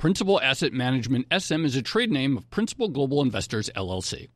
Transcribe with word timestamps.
Principal 0.00 0.40
Asset 0.40 0.72
Management 0.72 1.26
SM 1.30 1.66
is 1.66 1.76
a 1.76 1.82
trade 1.82 2.10
name 2.10 2.38
of 2.38 2.48
Principal 2.48 2.88
Global 2.88 3.20
Investors 3.20 3.68
LLC. 3.76 4.28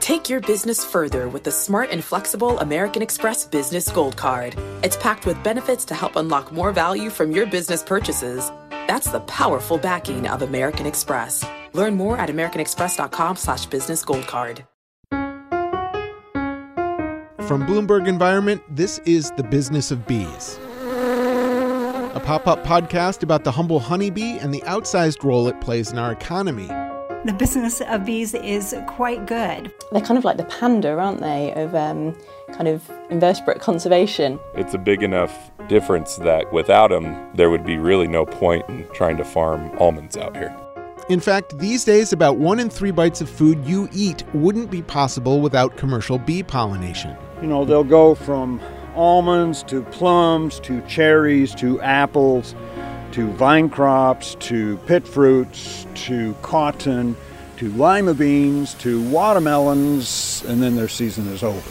Take 0.00 0.30
your 0.30 0.40
business 0.40 0.82
further 0.82 1.28
with 1.28 1.44
the 1.44 1.50
smart 1.52 1.90
and 1.90 2.02
flexible 2.02 2.58
American 2.58 3.02
Express 3.02 3.44
Business 3.44 3.90
Gold 3.90 4.16
Card. 4.16 4.56
It's 4.82 4.96
packed 4.96 5.26
with 5.26 5.42
benefits 5.44 5.84
to 5.84 5.94
help 5.94 6.16
unlock 6.16 6.52
more 6.52 6.72
value 6.72 7.10
from 7.10 7.32
your 7.32 7.44
business 7.44 7.82
purchases. 7.82 8.50
That's 8.70 9.10
the 9.10 9.20
powerful 9.20 9.76
backing 9.76 10.26
of 10.26 10.40
American 10.40 10.86
Express. 10.86 11.44
Learn 11.74 11.94
more 11.94 12.16
at 12.16 12.30
americanexpress.com 12.30 13.36
slash 13.36 13.66
business 13.66 14.02
gold 14.02 14.26
card. 14.26 14.64
From 17.46 17.66
Bloomberg 17.66 18.08
Environment, 18.08 18.62
this 18.74 19.00
is 19.00 19.32
The 19.32 19.42
Business 19.42 19.90
of 19.90 20.06
Bees 20.06 20.58
a 22.14 22.20
pop 22.20 22.46
up 22.46 22.62
podcast 22.62 23.22
about 23.22 23.42
the 23.44 23.50
humble 23.50 23.80
honeybee 23.80 24.36
and 24.38 24.52
the 24.52 24.60
outsized 24.62 25.24
role 25.24 25.48
it 25.48 25.58
plays 25.62 25.90
in 25.90 25.98
our 25.98 26.12
economy. 26.12 26.66
The 27.24 27.34
business 27.38 27.80
of 27.80 28.04
bees 28.04 28.34
is 28.34 28.74
quite 28.86 29.26
good. 29.26 29.72
They're 29.92 30.02
kind 30.02 30.18
of 30.18 30.24
like 30.24 30.36
the 30.36 30.44
panda, 30.44 30.98
aren't 30.98 31.20
they, 31.20 31.54
of 31.54 31.74
um, 31.74 32.14
kind 32.52 32.68
of 32.68 32.90
invertebrate 33.08 33.60
conservation. 33.60 34.38
It's 34.54 34.74
a 34.74 34.78
big 34.78 35.02
enough 35.02 35.50
difference 35.68 36.16
that 36.16 36.52
without 36.52 36.90
them, 36.90 37.30
there 37.34 37.48
would 37.48 37.64
be 37.64 37.78
really 37.78 38.08
no 38.08 38.26
point 38.26 38.68
in 38.68 38.86
trying 38.92 39.16
to 39.16 39.24
farm 39.24 39.70
almonds 39.78 40.16
out 40.16 40.36
here. 40.36 40.54
In 41.08 41.20
fact, 41.20 41.58
these 41.58 41.84
days, 41.84 42.12
about 42.12 42.36
one 42.36 42.60
in 42.60 42.68
three 42.68 42.90
bites 42.90 43.22
of 43.22 43.30
food 43.30 43.64
you 43.64 43.88
eat 43.92 44.22
wouldn't 44.34 44.70
be 44.70 44.82
possible 44.82 45.40
without 45.40 45.76
commercial 45.78 46.18
bee 46.18 46.42
pollination. 46.42 47.16
You 47.40 47.48
know, 47.48 47.64
they'll 47.64 47.84
go 47.84 48.14
from 48.14 48.60
almonds 48.94 49.62
to 49.64 49.82
plums 49.84 50.60
to 50.60 50.80
cherries 50.82 51.54
to 51.56 51.80
apples 51.80 52.54
to 53.12 53.30
vine 53.32 53.68
crops 53.68 54.36
to 54.40 54.76
pit 54.86 55.06
fruits 55.06 55.86
to 55.94 56.34
cotton 56.42 57.14
to 57.56 57.70
lima 57.72 58.14
beans 58.14 58.74
to 58.74 59.00
watermelons, 59.10 60.42
and 60.48 60.62
then 60.62 60.74
their 60.74 60.88
season 60.88 61.28
is 61.28 61.42
over. 61.42 61.70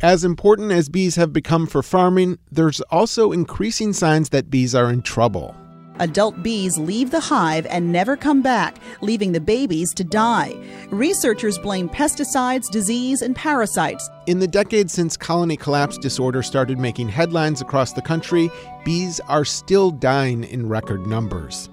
As 0.00 0.24
important 0.24 0.72
as 0.72 0.88
bees 0.88 1.16
have 1.16 1.32
become 1.32 1.66
for 1.66 1.82
farming, 1.82 2.38
there's 2.52 2.80
also 2.82 3.32
increasing 3.32 3.92
signs 3.92 4.28
that 4.28 4.50
bees 4.50 4.74
are 4.74 4.90
in 4.90 5.02
trouble. 5.02 5.56
Adult 6.00 6.42
bees 6.42 6.78
leave 6.78 7.10
the 7.10 7.20
hive 7.20 7.66
and 7.66 7.92
never 7.92 8.16
come 8.16 8.42
back, 8.42 8.76
leaving 9.00 9.32
the 9.32 9.40
babies 9.40 9.92
to 9.94 10.04
die. 10.04 10.54
Researchers 10.90 11.58
blame 11.58 11.88
pesticides, 11.88 12.70
disease, 12.70 13.22
and 13.22 13.34
parasites. 13.34 14.08
In 14.26 14.38
the 14.38 14.46
decades 14.46 14.92
since 14.92 15.16
colony 15.16 15.56
collapse 15.56 15.98
disorder 15.98 16.42
started 16.42 16.78
making 16.78 17.08
headlines 17.08 17.60
across 17.60 17.92
the 17.92 18.02
country, 18.02 18.50
bees 18.84 19.20
are 19.28 19.44
still 19.44 19.90
dying 19.90 20.44
in 20.44 20.68
record 20.68 21.06
numbers. 21.06 21.68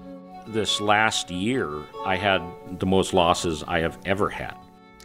This 0.48 0.80
last 0.80 1.30
year, 1.30 1.68
I 2.04 2.16
had 2.16 2.40
the 2.78 2.86
most 2.86 3.12
losses 3.12 3.64
I 3.66 3.80
have 3.80 3.98
ever 4.04 4.28
had. 4.28 4.54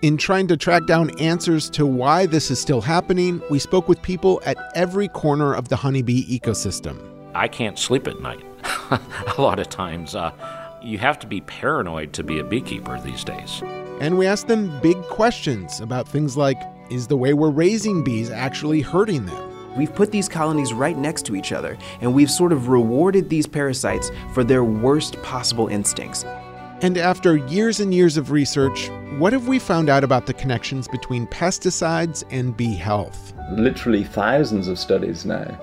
In 0.02 0.18
trying 0.18 0.48
to 0.48 0.58
track 0.58 0.88
down 0.88 1.12
answers 1.20 1.70
to 1.72 1.86
why 1.86 2.26
this 2.26 2.50
is 2.50 2.60
still 2.60 2.82
happening, 2.82 3.40
we 3.52 3.60
spoke 3.60 3.88
with 3.88 4.02
people 4.02 4.42
at 4.46 4.58
every 4.74 5.08
corner 5.08 5.54
of 5.54 5.70
the 5.70 5.76
honeybee 5.76 6.26
ecosystem. 6.40 7.00
I 7.36 7.48
can't 7.48 7.78
sleep 7.78 8.08
at 8.08 8.20
night. 8.20 8.44
a 9.38 9.42
lot 9.42 9.60
of 9.60 9.70
times. 9.70 10.16
Uh, 10.16 10.32
you 10.82 10.98
have 10.98 11.20
to 11.20 11.28
be 11.28 11.42
paranoid 11.42 12.14
to 12.14 12.24
be 12.24 12.40
a 12.40 12.44
beekeeper 12.44 13.00
these 13.00 13.24
days. 13.24 13.62
And 14.02 14.18
we 14.18 14.26
asked 14.26 14.48
them 14.48 14.80
big 14.82 15.00
questions 15.04 15.80
about 15.80 16.08
things 16.08 16.36
like 16.36 16.58
is 16.90 17.08
the 17.08 17.16
way 17.16 17.34
we're 17.34 17.52
raising 17.52 18.04
bees 18.04 18.30
actually 18.30 18.82
hurting 18.82 19.26
them? 19.26 19.78
We've 19.78 19.94
put 19.94 20.12
these 20.12 20.28
colonies 20.28 20.74
right 20.74 20.98
next 20.98 21.26
to 21.28 21.36
each 21.36 21.54
other, 21.54 21.78
and 22.02 22.14
we've 22.14 22.30
sort 22.30 22.52
of 22.52 22.68
rewarded 22.68 23.30
these 23.30 23.48
parasites 23.48 24.12
for 24.34 24.44
their 24.44 24.66
worst 24.66 25.22
possible 25.22 25.68
instincts. 25.68 26.26
And 26.82 26.98
after 26.98 27.38
years 27.38 27.80
and 27.80 27.94
years 27.94 28.18
of 28.18 28.32
research, 28.32 28.90
what 29.18 29.32
have 29.32 29.48
we 29.48 29.60
found 29.60 29.88
out 29.88 30.04
about 30.04 30.26
the 30.26 30.34
connections 30.34 30.90
between 30.90 31.28
pesticides 31.28 32.24
and 32.32 32.58
bee 32.58 32.76
health? 32.76 33.34
Literally 33.52 34.04
thousands 34.04 34.68
of 34.68 34.78
studies 34.78 35.26
now 35.26 35.58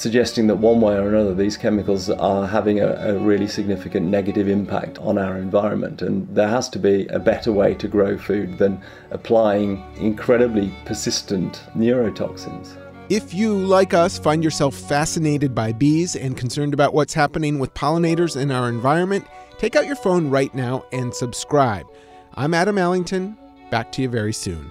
suggesting 0.00 0.46
that 0.46 0.56
one 0.56 0.80
way 0.80 0.94
or 0.94 1.08
another 1.08 1.34
these 1.34 1.58
chemicals 1.58 2.08
are 2.08 2.46
having 2.46 2.80
a, 2.80 2.86
a, 2.86 3.18
really 3.18 3.46
significant 3.46 4.06
negative 4.06 4.48
impact 4.48 4.96
on 4.98 5.18
our 5.18 5.36
environment. 5.36 6.00
And 6.00 6.26
there 6.34 6.48
has 6.48 6.70
to 6.70 6.78
be 6.78 7.06
a 7.08 7.18
better 7.18 7.52
way 7.52 7.74
to 7.74 7.86
grow 7.86 8.16
food 8.16 8.56
than 8.56 8.80
applying 9.10 9.84
incredibly 9.98 10.72
persistent 10.86 11.62
neurotoxins. 11.76 12.78
If 13.10 13.34
you, 13.34 13.54
like 13.54 13.92
us, 13.92 14.18
find 14.18 14.42
yourself 14.42 14.74
fascinated 14.74 15.54
by 15.54 15.72
bees 15.72 16.16
and 16.16 16.34
concerned 16.34 16.72
about 16.72 16.94
what's 16.94 17.12
happening 17.12 17.58
with 17.58 17.74
pollinators 17.74 18.40
in 18.40 18.50
our 18.50 18.70
environment, 18.70 19.26
take 19.58 19.76
out 19.76 19.86
your 19.86 19.96
phone 19.96 20.30
right 20.30 20.54
now 20.54 20.86
and 20.92 21.12
subscribe. 21.12 21.84
I'm 22.36 22.54
Adam 22.54 22.78
Allington. 22.78 23.36
Back 23.70 23.92
to 23.92 24.02
you 24.02 24.08
very 24.08 24.32
soon. 24.32 24.70